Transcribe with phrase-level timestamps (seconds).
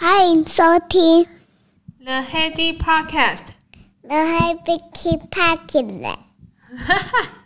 [0.00, 1.26] 欢迎收听
[2.04, 4.80] The Heady Podcast。The Heady
[5.30, 6.16] Podcast。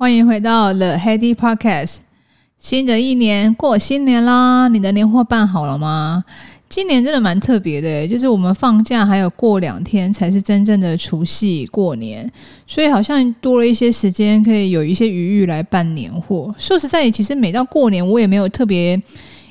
[0.00, 1.96] 欢迎回到 The Heady Podcast。
[2.58, 6.24] 新的一年过新年啦，你的年货办好了吗？
[6.70, 12.26] 今年真的蛮特别的，就是我们放假还有过两天才是真正的除夕过年，
[12.66, 16.54] 所以好像多了一些时间可以有一些余裕来办年货。
[16.56, 18.98] 说实在，其实每到过年我也没有特别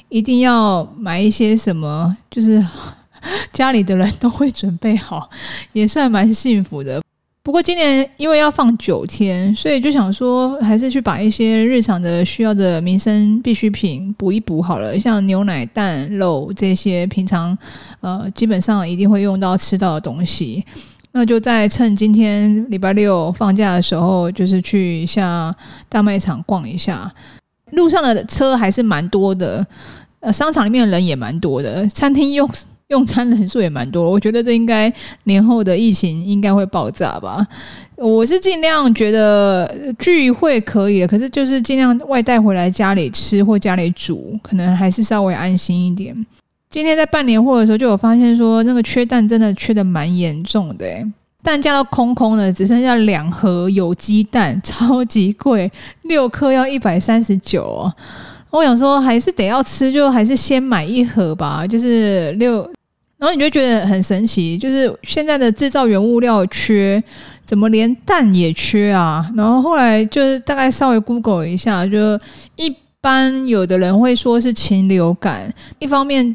[0.09, 2.65] 一定要买一些什么，就是
[3.53, 5.29] 家里的人都会准备好，
[5.73, 6.99] 也算蛮幸福的。
[7.41, 17.57] 不过今年因为要放九天，所以就想说，还是去把一些日常的需要的民生必需品补一补好了，像牛奶、蛋、肉这些平常
[18.01, 20.63] 呃基本上一定会用到吃到的东西。
[21.11, 25.55] 那就在趁今天礼拜六放假的时候，就是去一下
[25.87, 27.11] 大卖场逛一下。
[27.71, 29.65] 路上的车还是蛮多的，
[30.19, 32.47] 呃，商场里面的人也蛮多的，餐厅用。
[32.89, 34.91] 用餐人数也蛮多，我觉得这应该
[35.25, 37.45] 年后的疫情应该会爆炸吧。
[37.95, 46.15] 我是尽量觉得聚会可以的，可是就是尽量外带回来家里吃或家里煮，可能还是稍微安心一点。
[46.71, 50.87] 今天在办年货的时候，就有发现说那个缺蛋真的缺得蛮严重的，
[51.43, 55.71] 蛋架都空空的，只剩下两盒有机蛋，超级贵，
[56.03, 57.93] 六颗要一百三十九哦。
[58.51, 62.67] 我想说还是得要吃，就还是先买一盒吧，就是六。
[63.19, 67.01] 然后你就觉得很神奇，就是现在的制造原物料缺，
[67.45, 69.29] 怎么连蛋也缺啊？
[69.35, 72.17] 然后后来就是大概稍微 Google 一下，就
[72.55, 75.53] 一般有的人会说是禽流感。
[75.79, 76.33] 一方面，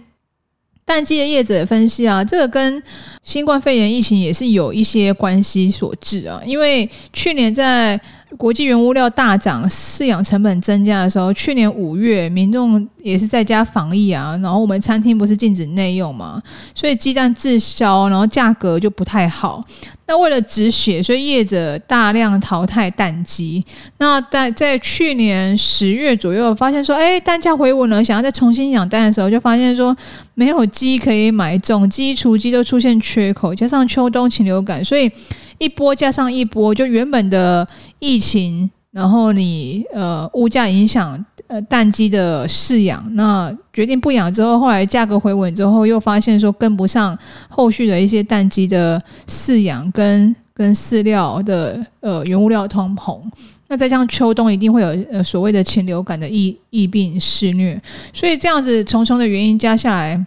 [0.84, 2.83] 蛋鸡的业者分析啊，这个跟
[3.22, 8.00] 新冠肺炎疫情也是有一些关系所致啊，因为去年在。
[8.37, 16.43] 国际原物料大涨，饲养成本增加的时候，去年五月民众也是在家防疫啊，然后我们餐厅不是禁止内用嘛，
[16.75, 19.62] 所以鸡蛋滞销，然后价格就不太好。
[20.06, 23.65] 那为了止血，所以业者大量淘汰蛋鸡。
[23.98, 29.97] 那在在去年十月左右，发现说，哎，蛋价回稳了，想要再重新养蛋的时候，就发现说
[30.34, 35.10] 没有鸡可以买，种鸡、雏鸡都出现缺口，加上秋冬禽流感，所以。
[35.59, 37.65] 一波加上一波，就原本的
[38.00, 47.19] 疫情，然后你呃物价影响呃蛋鸡的饲养，那决定不养之后，后来价格回稳之后，又发现说跟不上
[47.49, 53.21] 后续的一些蛋鸡的饲养跟跟饲料的呃原物料通膨，
[53.66, 60.25] 那再加上秋冬一定会有呃所谓的禽流感的疫疫病肆虐，所以这样子重重的原因加下来。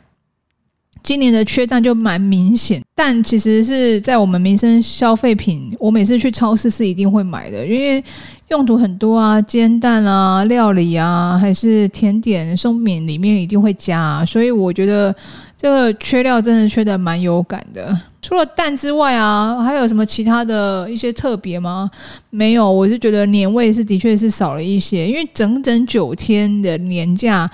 [1.03, 8.03] 今年的缺蛋就蛮明显，蛋其实是在我们民生消费品，我每次去超市是一定会买的，因为
[8.47, 15.15] 用途很多啊，煎蛋啊、料理啊，还是甜点、松饼里面一定会加，所以我觉得
[15.55, 17.95] 这个缺料真的缺得蛮有感的。
[18.19, 21.87] 除了蛋之外啊，还有什么其他的一些特别吗？
[22.31, 27.47] 没有，我是觉得年味是的确是少了一些，因为整整九天的年假，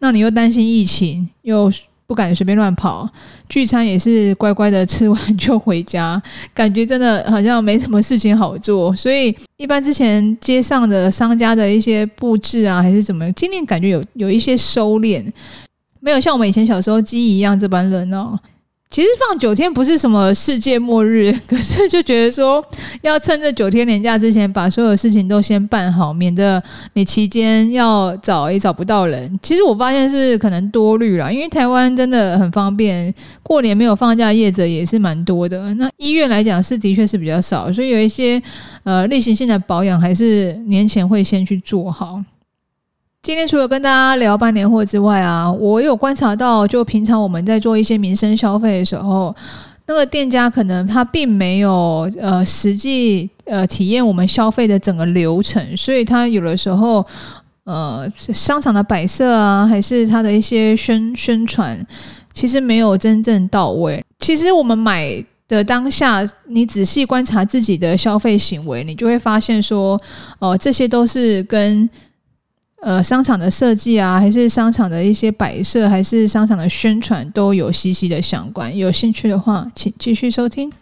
[0.00, 1.72] 那你又担心疫情又。
[2.10, 3.08] 不敢随便乱跑，
[3.48, 6.20] 聚餐也是乖乖的吃完就回家，
[6.52, 8.92] 感觉真的好像没什么事情好做。
[8.96, 15.24] 所以，一般之前街上的商家的一些布置啊，还是怎么，今年感觉有有一些收敛，
[16.00, 18.36] 没有像我们以前小时候记忆一样这般热闹。
[18.90, 22.62] 其实放九天不是什么世界末日， 可是就觉得说
[23.02, 26.60] 要趁这九天年假之前把所有事情都先办好，免得
[26.94, 29.38] 你期间要找也找不到人。
[29.40, 33.14] 其实我发现是可能多虑了，因为台湾真的很方便，
[33.44, 35.72] 过年没有放假业者也是蛮多的。
[35.74, 38.42] 那医院来讲是的确是比较少，所以有一些
[38.82, 42.18] 呃例行性的保养还是年前会先去做好。
[43.22, 49.34] 今天除了跟大家聊半年货之外啊，我有观察到，就平常我们在做一些民生消费的时候，
[49.86, 57.04] 那个店家可能他并没有呃实际呃体验我们消费的整个流程，所以他有的时候
[57.64, 61.78] 呃商场的摆设啊，还是他的一些宣宣传，
[62.32, 64.02] 其实没有真正到位。
[64.20, 70.00] 其实我们买的当下，你仔细观察自己的消费行为，你就会发现说，
[70.38, 71.86] 哦、这些都是跟。
[72.82, 78.74] 呃，商场的设计啊，还是商场的一些摆设，还是商场的宣传，都有息息的相关。
[78.74, 80.72] 有兴趣的话，请继续收听。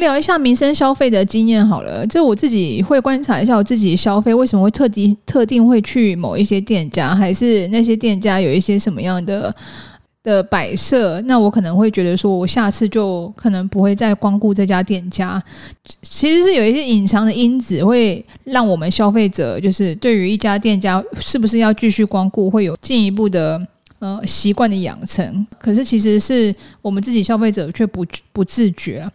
[0.00, 2.04] 聊一下民生消费的经验好了。
[2.08, 9.54] 这我自己会观察一下我自己消费为什么会特地特定会去某一些店家，还是那些店家有一些什么样的
[10.24, 11.20] 的摆设？
[11.22, 15.40] 那我可能会觉得说，我下次就可能不会再光顾这家店家。
[16.02, 23.64] 其实是有一些隐藏的因子，会让我们消费者就是对于一家店家是不是要继续光顾，会有进一步的。
[24.00, 29.06] 呃，习惯的养成，可是其实是我们自己消费者却不不自觉。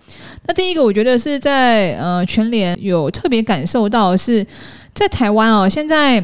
[0.45, 4.45] 那第一个，我觉得是在呃全联有特别感受到的是，
[4.93, 6.23] 在台湾哦，现在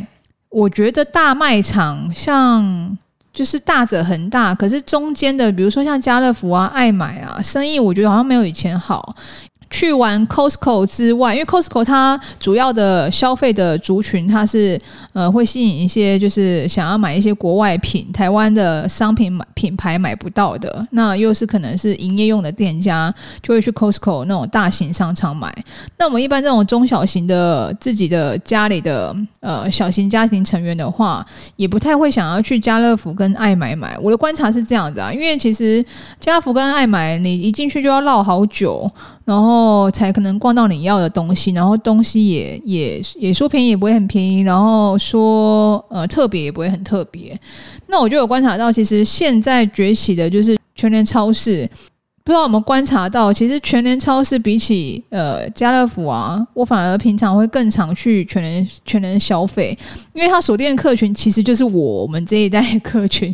[0.49, 2.95] 我觉得大卖场像
[3.33, 9.15] 就是大者恒大，可是中间的，比如说像家乐福啊、爱买啊，生意我觉得好像没有以前好。
[9.71, 14.79] 去完 Costco 之外，因为 Costco 它主要的消费的族群，它是
[15.13, 25.51] 呃会吸引一些就是想要买一些国外品、台湾的商品买品牌买不到的，那又是可能是营业用的店家，就会去 Costco 那种大型商场买。
[25.97, 31.25] 那我们一般这种中小型的自己的家里的呃小型家庭成员的话，
[31.55, 33.97] 也不太会想要去家乐福跟爱买买。
[34.01, 35.81] 我的观察是这样子啊，因为其实
[36.19, 38.91] 家乐福跟爱买，你一进去就要绕好久。
[39.31, 47.39] 然后才可能逛到你要的东西，然后东西也也也说便宜也不会很便宜，然后说呃特别也不会很特别。
[47.87, 51.65] 那我就有观察到，其实现在崛起的就是全联超市。
[52.23, 59.75] 不知道有没有观察到，其实全联超市比起呃家乐福啊，我反而平常会更常去全联 全联消费，
[60.13, 63.33] 因为它锁店的客群其实就是我们这一代客群，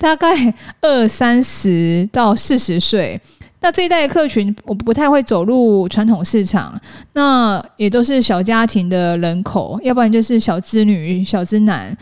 [0.00, 3.20] 大概二三十到四十岁。
[3.60, 6.80] 那这一代客群，我不太会走入传统市场，
[7.12, 11.96] 那也都是小家庭的人口，要不然就是小资女、小资男，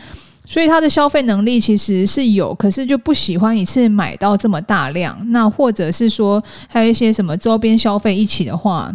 [0.45, 5.17] 所以他的消费能力其实是有，可是就不喜欢一次买到这么大量。
[5.31, 8.93] 那或者是说，还有一些什么周边消费一起的话，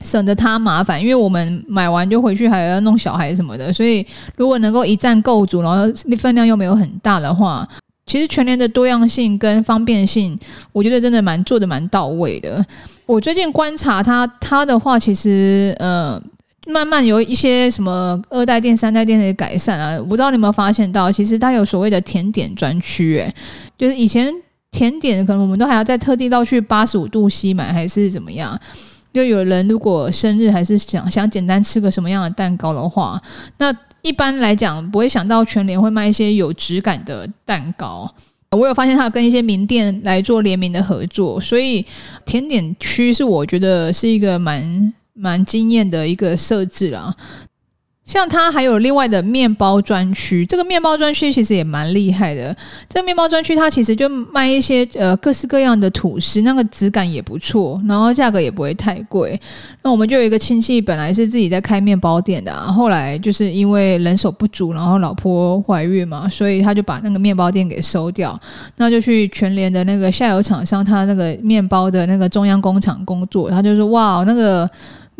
[0.00, 4.06] 省得他麻烦，因为我们买完就回去还要弄小孩什么的，所以
[4.36, 5.84] 如果能够一站购足，然后
[6.18, 7.68] 分量又没有很大的话。
[8.10, 10.36] 其实全联的多样性跟方便性，
[10.72, 12.66] 我觉得真的蛮做的蛮到位的。
[13.06, 16.20] 我最近观察它，它的话其实呃，
[16.66, 19.96] 慢慢有一些什么二代店、三代店的改善啊。
[20.00, 23.32] 我不知道你有没有发现到，其实它有所谓的甜点专区，诶，
[23.78, 24.28] 就是以前
[24.72, 28.60] 甜点可能我们都还要再特地到去八十五度 C 买，还是怎么样？
[29.14, 33.22] 就有人如果生日还是想想简单吃个什么样的蛋糕的话，
[33.58, 33.72] 那。
[34.02, 38.12] 一般来讲，不会想到全联会卖一些有质感的蛋糕。
[38.50, 41.84] 我有发现他跟一些名店来做联名的合作，所以
[42.24, 47.14] 甜点区是我觉得是一个蛮蛮惊艳的一个设置啦。
[48.10, 52.52] 像它还有另外的面包专区，这个面包专区其实也蛮厉害的。
[52.88, 59.40] 这个面包专区它其实就卖一些呃各式各样的吐司，那个质感也不错，然后价格也不会太贵。
[59.82, 68.36] 那我们就有一个亲戚本来是自己在开面包店的啊，后来就是因为人手不足，然后老婆怀孕嘛，所以他就把那个面包店给收掉，
[68.78, 73.48] 那就去全联的那个下游厂商，他那个面包的那个中央工厂工作。
[73.48, 74.68] 他就说哇，那个。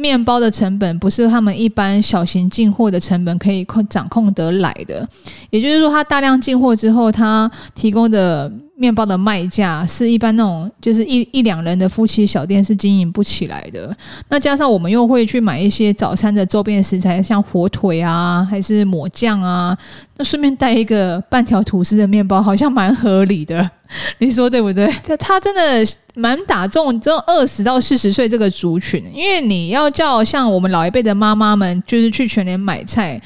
[0.01, 5.07] 面包的成本不是他们一般小型进货的成本可以控掌控得来的，
[5.51, 8.51] 也就是说，他大量进货之后，他提供的
[8.81, 13.95] 面包的卖价是一般那种就是一一两人的夫妻小店是经营不起来的。
[14.31, 19.77] 那加上我们又会去买一些早餐的周边食材，像火腿啊，还是抹酱啊，
[20.17, 23.71] 那顺便带一个半条吐司的面包，好像蛮合理的。
[24.19, 24.87] 你说对不对？
[25.05, 33.21] 他他真的蛮打中这种二十到四十岁这个族群，因为你要叫像我们老一辈的妈妈们，就是去全联买菜，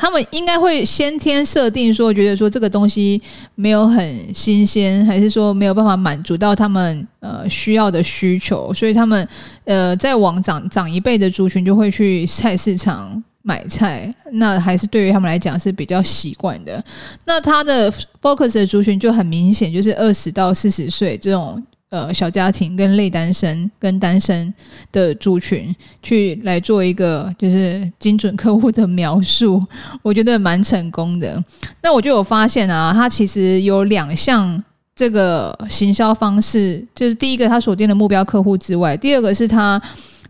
[0.00, 3.20] 他们应该会先天设定说，觉得说这个东西
[3.54, 9.28] 没有很新鲜，还是说没有办法满足到他们呃需要的需求，所以他们
[9.64, 13.22] 呃在往长长一辈的族群就会去菜市场。
[13.42, 16.84] 买菜，那还是对于他们来讲是比较习惯的。
[17.24, 17.90] 那他的
[18.20, 24.52] focus 的族群就很明显，就是二十到四十岁这种呃小家庭跟类单身跟单身
[24.90, 29.62] 的族群，去来做一个就是精准客户的描述，
[30.02, 31.42] 我觉得蛮成功的。
[31.82, 34.62] 那我就有发现啊，他其实有两项
[34.94, 39.80] 这个行销方式，就是第一个他锁定的目标客户之外，第二个是他。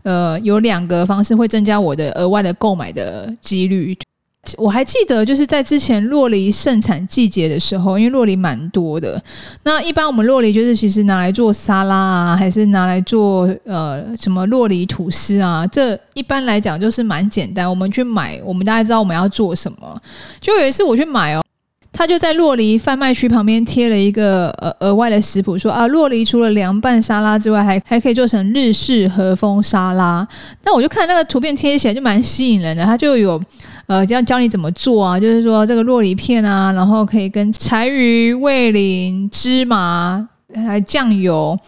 [0.03, 3.95] 呃，有两个方式会增加我的额外的购买的几率。
[4.57, 9.21] 我还记得，就是在之前洛梨盛产季节的时候，因为洛梨蛮多的。
[9.63, 15.65] 那一般我们洛梨就是其实拿来做沙拉啊，还是拿来做呃什么洛梨吐司啊？
[15.67, 17.69] 这一般来讲就是蛮简单。
[17.69, 20.01] 我们去买，我们大概知道我们要做什么。
[20.39, 21.43] 就有一次我去买哦。
[21.93, 30.25] 他就在洛梨贩卖区旁边贴了一个呃额外的食谱，说啊，洛梨除了凉拌沙拉之外，还还可以做成日式和风沙拉。
[30.63, 33.39] 那我就看那个图片贴起来就蛮吸引人的，他就有
[33.91, 41.59] 呃这样教你怎么做啊，就是说这个洛梨片啊，然后可以跟柴鱼、味淋、芝麻还酱油。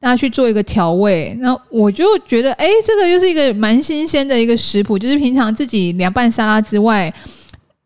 [0.00, 7.12] 大家去做一个调味，那我就觉得，哎，这个又是一个蛮新鲜的一个食谱，就是平常自己凉拌沙拉之外，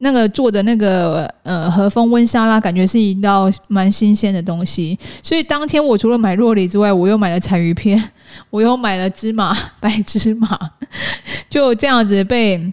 [0.01, 4.99] 那个做的那个呃和风温沙拉，感觉是一道蛮新鲜的东西。
[5.23, 7.99] 所以当天我除了买洛梨之外，我又买了柴鱼片，
[8.51, 10.59] 我又买了芝麻白芝麻，
[11.49, 12.71] 就这样子被。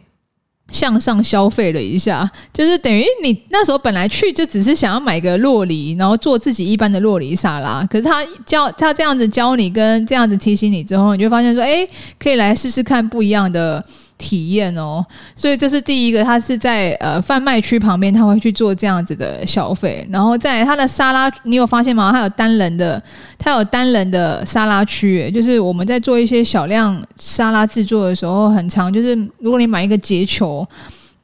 [0.71, 7.85] 向上消费了一下，就是等于你那时候本来去就只是想要买个洛梨，然后做自己一般的洛梨沙拉。
[7.89, 13.83] 可是他教他这样子教你，跟这样子提醒你之后，你就发现说，哎，可以来试试看不一样的。
[14.19, 15.03] 体验哦，
[15.35, 20.07] 所以这是第一个，他是在呃贩卖区旁边，他会去做这样子的消费。
[20.11, 22.11] 然后在他的沙拉，你有发现吗？
[22.11, 23.01] 他有单人的，
[23.39, 30.67] 他有单人的沙拉区，就是我们在做一些小量沙拉制作的时候，很常，就是如果你买一个结球。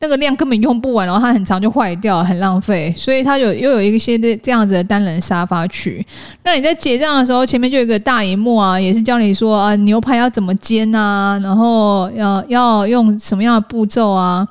[0.05, 2.93] 那个量根本用不完，然后它很长就坏掉，很浪费。
[2.95, 6.05] 所以它有又有一些这这样子的单人沙发区。
[6.43, 14.47] 那你在结账的时候，前面就有一个大荧幕啊，也是教你说啊，牛排要怎么煎啊，然后要要用什么样的步骤啊。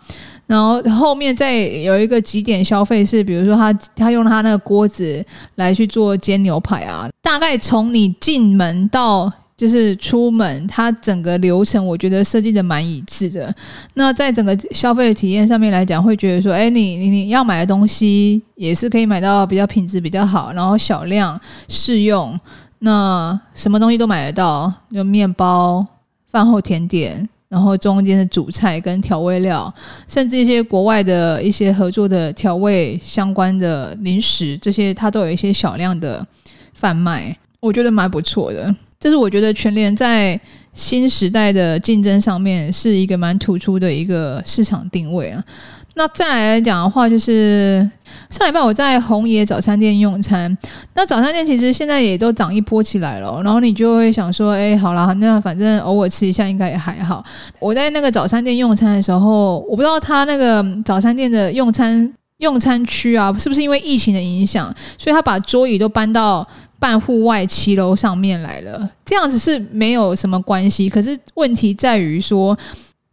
[0.49, 9.33] 然后后面再有一个几点消费是，比如说他他用他那个锅子来去做煎牛排啊，大概从你进门到。
[9.57, 13.55] 就是出门，它整个流程我觉得设计的蛮一致的。
[13.95, 22.39] 那在整个消费的体验上面来讲，会觉得说，哎，你你你要买的东西也是可以买到比较品质比较好，然后小量适用。
[22.81, 25.87] 那什么东西都买得到，就面包、
[26.27, 29.73] 饭后甜点，然后中间的主菜跟调味料，
[30.07, 36.27] 甚至一些国外的一些合作的调味相关的零食，这些它都有一些小量的
[36.75, 38.75] 贩卖，我觉得蛮不错的。
[39.05, 40.41] 这是我觉得全联在
[40.73, 45.45] 新时代的竞争上面是一个蛮突出的一个市场定位啊。
[45.93, 47.87] 那再来讲的话，就是
[48.31, 50.57] 上礼拜我在红爷早餐店用餐，
[50.95, 53.43] 那早餐店其实现在也都涨一波起来了。
[53.45, 57.23] 然后你就会想说，哎，好啦，那反正偶尔吃一下应该也还好。
[57.59, 66.43] 我在那个早餐店用餐的时候，我不知道他那个早餐店的用餐用餐区啊，是不是因为疫情的影响，所以他把桌椅都搬到。
[66.85, 70.87] 半户外骑楼上面来了，这样子是没有什么关系。
[70.87, 72.55] 可是问题在于说，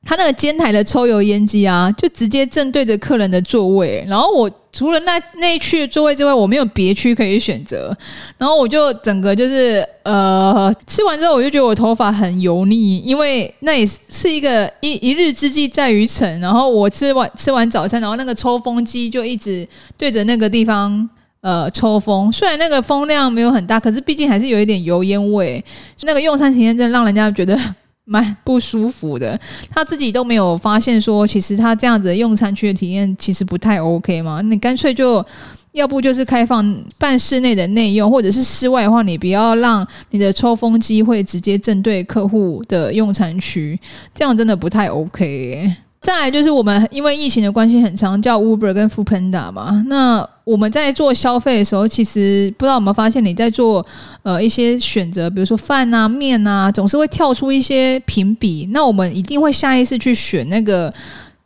[0.03, 4.03] 他那个煎台的抽油烟机啊，就直接正对着客人的座位。
[4.09, 7.97] 然后我除了那那一区的座位之外，我没有别区可以选择。
[8.37, 16.41] 然后我就整个就是呃，吃完之后我就觉得我头发很油腻，因为那也是一个一一日之计在于晨。
[16.41, 19.65] 然后我吃完吃完早餐，然后那个抽风机就一直
[19.97, 21.09] 对着那个地方。
[21.41, 25.63] 呃，抽风虽然那个风量没有很大，可是毕竟还是有一点油烟味。
[26.03, 27.59] 那个用餐体验真的让人家觉得
[28.05, 29.39] 蛮不舒服的。
[29.69, 34.41] 他自己都没有发现说，其实他这样子用餐区的体验其实不太 OK 嘛。
[34.41, 35.25] 你干脆就
[35.71, 43.79] 要不就是开放半室内的内用，或者是室外的话，你不要让你的抽风机会直接正对客户的用餐区，
[44.13, 45.75] 这样真的不太 OK。
[46.01, 49.83] 再来就是我们因为疫情的关系，很常叫 Uber 跟 Foodpanda 嘛。
[49.87, 53.85] 那我们在做消费的时候，其实不知道有没有发现，你在做
[54.23, 58.67] 呃一些选择，比如说饭啊、面啊，总是会跳出一些评比。
[58.71, 60.91] 那我们一定会下意识去选那个。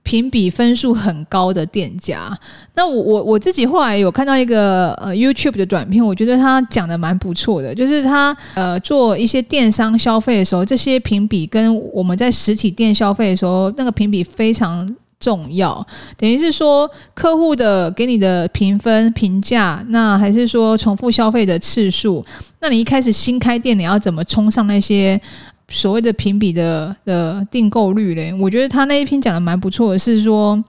[0.06, 2.32] 评比分数很高的店家，
[2.76, 15.84] 那我我我自己后来有看到一个呃 YouTube 的短片，我觉得他讲的蛮不错的，就是他呃做一些电商消费的时候，这些评比跟我们在实体店消费的时候那个评比非常重要，
[16.16, 22.24] 等于是说客户的给你的评分评价，那还是说重复消费的次数，
[22.60, 25.20] 那你一开始新开店，你要怎么冲上那些？
[25.70, 30.64] 所谓的评比的的订购率嘞，我觉得他那一篇讲的蛮不错的，是说，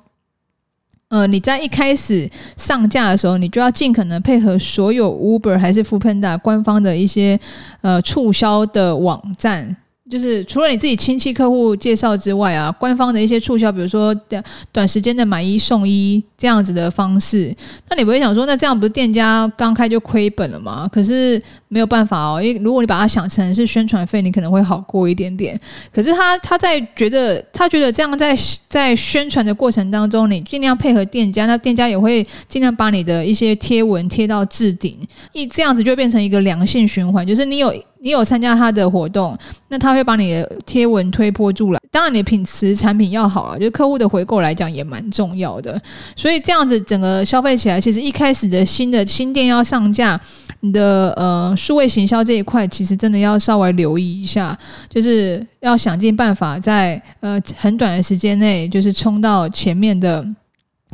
[1.09, 7.39] 呃，你在一开始上架的时候，你就要尽可能配合所有 Uber 还是 Foodpanda 官方的一些
[7.83, 9.77] 呃促销的网站。
[10.09, 17.53] 就是除了你自己亲戚客户介绍之外啊，官方的一些促销，比如说短短时间的买一送一这样子的方式，
[17.91, 20.89] 那你不会想说，那这样不是店家刚开就亏本了吗？
[20.93, 25.59] 可是没有办法哦，因为如果你把它想成是宣传费，你可能会好过一点点。
[25.93, 28.37] 可是他他在觉得他觉得这样在
[28.69, 34.97] 在宣传的过程当中，你尽量配合店家，那店家也会尽量把你的一些贴文贴到置顶，
[35.33, 37.75] 一这样子就变成一个良性循环，就是你有。
[38.07, 39.37] 你有参加他的活动，
[39.67, 41.81] 那他会把你的贴文推播出来。
[41.91, 45.77] 当然，你的品质产品要好了，就客户的回购来讲也蛮重要的。
[46.15, 50.21] 所以这样子整个消费起来，其实一开始的新的新店要上架，
[50.61, 54.57] 你的呃数位行销这一块，其实真的要稍微留意一下，
[54.89, 60.25] 就是要想尽办法在呃很短的时间内，就是冲到前面的。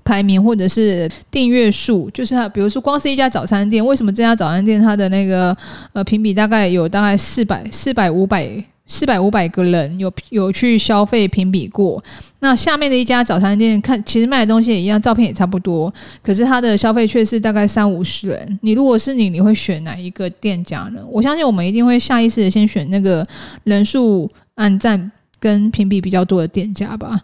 [0.05, 5.57] 排名或者是订阅数，就是它比如说光是一家早餐店，为什么这家早餐店它的那个
[5.93, 8.49] 呃评比大概有大概四百四百五百
[8.87, 12.03] 四百五百个人有有去消费评比过？
[12.41, 15.93] 那下面的一家早餐店看其实卖的东西也一样，照片也差不多，
[16.23, 18.59] 可是它的消费却是大概三五十人。
[18.63, 21.01] 你如果是你，你会选哪一个店家呢？
[21.09, 23.25] 我相信我们一定会下意识的先选那个
[23.65, 27.19] 人数按赞跟评比比较多的店家吧。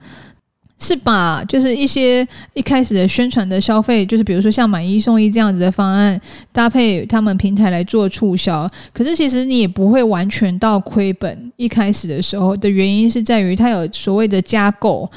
[0.81, 6.21] 是把就是一些一开始的宣传的消费，就是比如说像买一送一这样子的方案，
[6.53, 8.69] 搭配他们平台来做促销。
[8.93, 11.53] 可是其实你也不会完全到亏本。
[11.57, 15.11] 一开始的时候的原因是在于它有所谓的加购，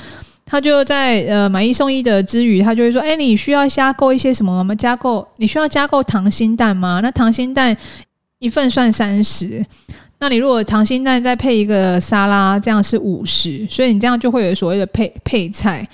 [0.45, 4.73] 他就在呃买一送一的之余，他就会说：“哎，你需要加购一些什么吗？
[4.73, 6.99] 加购你需要加购溏心蛋吗？
[7.01, 7.77] 那溏心蛋
[8.39, 9.63] 一份算三十。”
[10.21, 15.85] 那你如果溏心蛋再配一个沙拉，这样是五十，所以你这样就会有所谓的配配菜。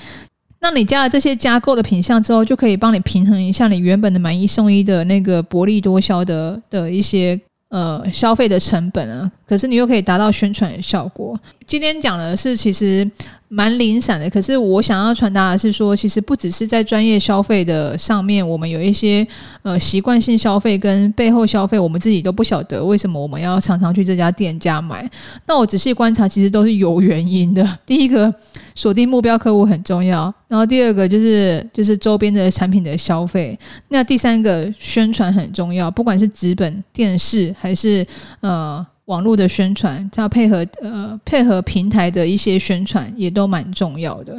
[0.60, 9.32] 那你加了这些加购的品项之后，就可以帮你平衡一下你原本的买一送一的那个薄利多销的的一些呃消费的成本啊。
[9.48, 11.40] 可是你又可以达到宣传的效果。
[11.66, 13.10] 今天讲的是其实。
[13.50, 19.26] 蛮零散的，可是我想要传达的是说，其实不只是在专业消费的上面，我们有一些
[19.62, 25.10] 呃习惯性消费跟背后消费，我们自己都不晓得为什么我们要常常去这家店家买。
[25.46, 27.66] 那我仔细观察，其实都是有原因的。
[27.86, 28.34] 第一个，
[28.76, 38.06] 锁定目标客户很重要，然后第二个就是就是周边的产品的消费，那第三个宣传很重要，不管是纸本、电视还是
[38.42, 38.86] 呃。
[39.08, 44.38] 网络的宣传，它配合呃配合平台的一些宣传，也都蛮重要的。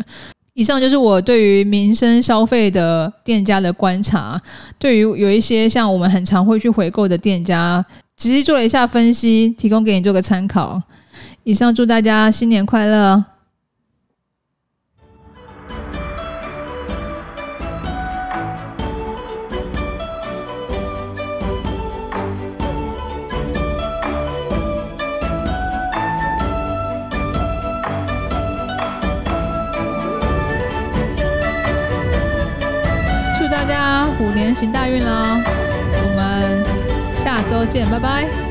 [0.54, 4.40] 以上就是我对于民生消费的店家的观察。
[4.78, 7.85] 对于有一些像我们很常会去回购的店家，
[8.16, 10.83] 仔细做了一下分析，提供给你做个参考。
[11.44, 13.24] 以上祝大家新年快乐！
[34.18, 35.40] 虎年行大运啦！
[35.94, 38.47] 我们下周见，拜拜。